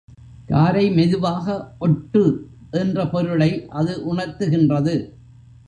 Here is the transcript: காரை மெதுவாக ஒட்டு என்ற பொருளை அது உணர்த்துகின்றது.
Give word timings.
காரை 0.49 0.89
மெதுவாக 0.89 1.45
ஒட்டு 1.79 2.23
என்ற 2.71 3.05
பொருளை 3.07 3.51
அது 3.69 4.15
உணர்த்துகின்றது. 4.15 4.95